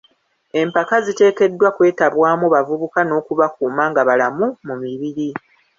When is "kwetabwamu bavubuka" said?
1.75-2.99